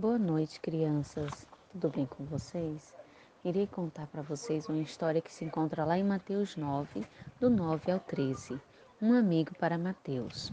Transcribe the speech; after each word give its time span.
Boa 0.00 0.16
noite, 0.16 0.60
crianças. 0.60 1.44
Tudo 1.72 1.88
bem 1.88 2.06
com 2.06 2.24
vocês? 2.24 2.94
Irei 3.44 3.66
contar 3.66 4.06
para 4.06 4.22
vocês 4.22 4.68
uma 4.68 4.78
história 4.78 5.20
que 5.20 5.34
se 5.34 5.44
encontra 5.44 5.84
lá 5.84 5.98
em 5.98 6.04
Mateus 6.04 6.54
9, 6.54 7.04
do 7.40 7.50
9 7.50 7.90
ao 7.90 7.98
13. 7.98 8.60
Um 9.02 9.12
amigo 9.12 9.56
para 9.58 9.76
Mateus. 9.76 10.52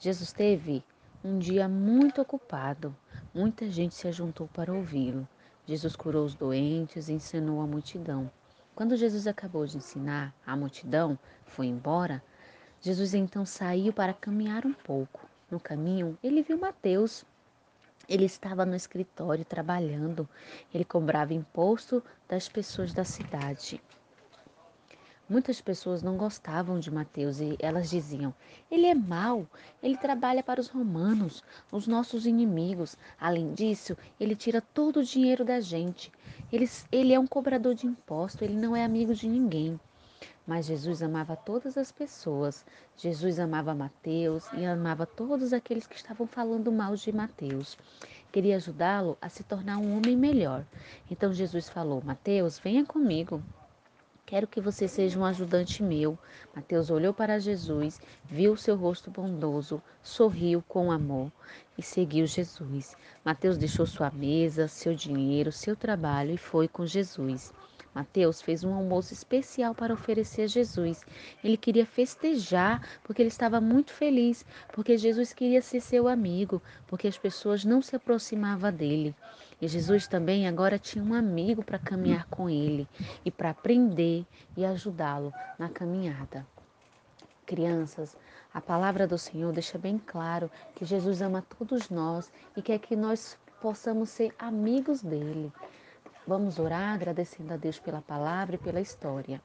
Jesus 0.00 0.32
teve 0.32 0.82
um 1.22 1.38
dia 1.38 1.68
muito 1.68 2.22
ocupado. 2.22 2.96
Muita 3.34 3.68
gente 3.68 3.94
se 3.94 4.08
ajuntou 4.08 4.48
para 4.48 4.72
ouvi-lo. 4.72 5.28
Jesus 5.66 5.94
curou 5.94 6.24
os 6.24 6.34
doentes 6.34 7.10
e 7.10 7.12
ensinou 7.12 7.60
a 7.60 7.66
multidão. 7.66 8.30
Quando 8.74 8.96
Jesus 8.96 9.26
acabou 9.26 9.66
de 9.66 9.76
ensinar, 9.76 10.34
a 10.46 10.56
multidão 10.56 11.18
foi 11.44 11.66
embora. 11.66 12.24
Jesus 12.80 13.12
então 13.12 13.44
saiu 13.44 13.92
para 13.92 14.14
caminhar 14.14 14.64
um 14.64 14.72
pouco. 14.72 15.20
No 15.50 15.60
caminho, 15.60 16.16
ele 16.22 16.40
viu 16.42 16.56
Mateus. 16.56 17.26
Ele 18.08 18.24
estava 18.24 18.66
no 18.66 18.74
escritório 18.74 19.44
trabalhando. 19.44 20.28
Ele 20.72 20.84
cobrava 20.84 21.34
imposto 21.34 22.02
das 22.28 22.48
pessoas 22.48 22.92
da 22.92 23.04
cidade. 23.04 23.80
Muitas 25.26 25.58
pessoas 25.58 26.02
não 26.02 26.18
gostavam 26.18 26.78
de 26.78 26.90
Mateus 26.90 27.40
e 27.40 27.56
elas 27.58 27.88
diziam: 27.88 28.34
ele 28.70 28.86
é 28.86 28.94
mau, 28.94 29.46
ele 29.82 29.96
trabalha 29.96 30.42
para 30.42 30.60
os 30.60 30.68
romanos, 30.68 31.42
os 31.72 31.86
nossos 31.86 32.26
inimigos. 32.26 32.94
Além 33.18 33.54
disso, 33.54 33.96
ele 34.20 34.36
tira 34.36 34.60
todo 34.60 35.00
o 35.00 35.04
dinheiro 35.04 35.42
da 35.42 35.60
gente. 35.60 36.12
Ele, 36.52 36.68
ele 36.92 37.14
é 37.14 37.18
um 37.18 37.26
cobrador 37.26 37.74
de 37.74 37.86
imposto, 37.86 38.44
ele 38.44 38.54
não 38.54 38.76
é 38.76 38.84
amigo 38.84 39.14
de 39.14 39.26
ninguém. 39.26 39.80
Mas 40.46 40.66
Jesus 40.66 41.02
amava 41.02 41.36
todas 41.36 41.78
as 41.78 41.90
pessoas. 41.90 42.64
Jesus 42.96 43.38
amava 43.38 43.74
Mateus 43.74 44.46
e 44.52 44.64
amava 44.64 45.06
todos 45.06 45.52
aqueles 45.52 45.86
que 45.86 45.96
estavam 45.96 46.26
falando 46.26 46.70
mal 46.70 46.94
de 46.94 47.10
Mateus. 47.12 47.78
Queria 48.30 48.56
ajudá-lo 48.56 49.16
a 49.22 49.28
se 49.28 49.42
tornar 49.42 49.78
um 49.78 49.96
homem 49.96 50.16
melhor. 50.16 50.64
Então 51.10 51.32
Jesus 51.32 51.68
falou: 51.68 52.02
Mateus, 52.04 52.58
venha 52.58 52.84
comigo. 52.84 53.42
Quero 54.26 54.46
que 54.46 54.60
você 54.60 54.88
seja 54.88 55.18
um 55.18 55.24
ajudante 55.24 55.82
meu. 55.82 56.18
Mateus 56.56 56.90
olhou 56.90 57.12
para 57.12 57.38
Jesus, 57.38 58.00
viu 58.24 58.56
seu 58.56 58.74
rosto 58.74 59.10
bondoso, 59.10 59.82
sorriu 60.02 60.64
com 60.66 60.90
amor 60.90 61.30
e 61.76 61.82
seguiu 61.82 62.26
Jesus. 62.26 62.96
Mateus 63.24 63.58
deixou 63.58 63.86
sua 63.86 64.10
mesa, 64.10 64.66
seu 64.66 64.94
dinheiro, 64.94 65.52
seu 65.52 65.76
trabalho 65.76 66.32
e 66.32 66.38
foi 66.38 66.66
com 66.66 66.86
Jesus. 66.86 67.52
Mateus 67.94 68.42
fez 68.42 68.64
um 68.64 68.74
almoço 68.74 69.12
especial 69.12 69.74
para 69.74 69.94
oferecer 69.94 70.42
a 70.42 70.46
Jesus. 70.46 71.04
Ele 71.44 71.56
queria 71.56 71.86
festejar 71.86 72.82
porque 73.04 73.22
ele 73.22 73.28
estava 73.28 73.60
muito 73.60 73.92
feliz, 73.92 74.44
porque 74.72 74.98
Jesus 74.98 75.32
queria 75.32 75.62
ser 75.62 75.80
seu 75.80 76.08
amigo, 76.08 76.60
porque 76.88 77.06
as 77.06 77.16
pessoas 77.16 77.64
não 77.64 77.80
se 77.80 77.94
aproximavam 77.94 78.72
dele. 78.72 79.14
E 79.60 79.68
Jesus 79.68 80.08
também 80.08 80.48
agora 80.48 80.78
tinha 80.78 81.04
um 81.04 81.14
amigo 81.14 81.62
para 81.62 81.78
caminhar 81.78 82.26
com 82.26 82.50
ele 82.50 82.88
e 83.24 83.30
para 83.30 83.50
aprender 83.50 84.26
e 84.56 84.64
ajudá-lo 84.64 85.32
na 85.58 85.68
caminhada. 85.68 86.44
Crianças, 87.46 88.16
a 88.52 88.60
palavra 88.60 89.06
do 89.06 89.18
Senhor 89.18 89.52
deixa 89.52 89.78
bem 89.78 89.98
claro 89.98 90.50
que 90.74 90.84
Jesus 90.84 91.22
ama 91.22 91.44
todos 91.58 91.90
nós 91.90 92.32
e 92.56 92.62
quer 92.62 92.78
que 92.78 92.96
nós 92.96 93.38
possamos 93.60 94.10
ser 94.10 94.34
amigos 94.38 95.02
dele. 95.02 95.52
Vamos 96.26 96.58
orar 96.58 96.94
agradecendo 96.94 97.52
a 97.52 97.56
Deus 97.58 97.78
pela 97.78 98.00
palavra 98.00 98.54
e 98.54 98.58
pela 98.58 98.80
história. 98.80 99.42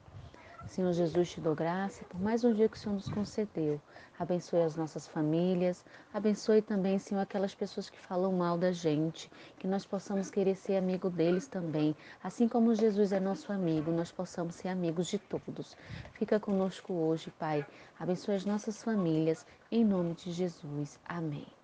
Senhor 0.66 0.92
Jesus, 0.94 1.30
te 1.30 1.40
dou 1.40 1.54
graça 1.54 2.04
por 2.04 2.18
mais 2.18 2.42
um 2.42 2.54
dia 2.54 2.70
que 2.70 2.76
o 2.76 2.78
Senhor 2.78 2.94
nos 2.94 3.08
concedeu. 3.08 3.78
Abençoe 4.18 4.62
as 4.62 4.76
nossas 4.76 5.06
famílias, 5.06 5.84
abençoe 6.14 6.62
também, 6.62 6.98
Senhor, 6.98 7.20
aquelas 7.20 7.54
pessoas 7.54 7.90
que 7.90 7.98
falam 7.98 8.32
mal 8.32 8.56
da 8.56 8.72
gente, 8.72 9.30
que 9.58 9.66
nós 9.66 9.84
possamos 9.84 10.30
querer 10.30 10.54
ser 10.54 10.76
amigo 10.76 11.10
deles 11.10 11.48
também. 11.48 11.94
Assim 12.22 12.48
como 12.48 12.74
Jesus 12.74 13.12
é 13.12 13.20
nosso 13.20 13.52
amigo, 13.52 13.90
nós 13.90 14.10
possamos 14.10 14.54
ser 14.54 14.68
amigos 14.68 15.08
de 15.08 15.18
todos. 15.18 15.76
Fica 16.14 16.40
conosco 16.40 16.94
hoje, 16.94 17.30
Pai. 17.38 17.66
Abençoe 17.98 18.36
as 18.36 18.46
nossas 18.46 18.82
famílias, 18.82 19.44
em 19.70 19.84
nome 19.84 20.14
de 20.14 20.32
Jesus. 20.32 20.98
Amém. 21.04 21.59